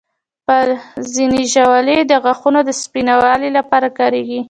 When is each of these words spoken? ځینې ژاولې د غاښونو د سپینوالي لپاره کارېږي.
ځینې 1.13 1.41
ژاولې 1.53 1.97
د 2.05 2.13
غاښونو 2.23 2.59
د 2.67 2.69
سپینوالي 2.81 3.49
لپاره 3.57 3.87
کارېږي. 3.99 4.39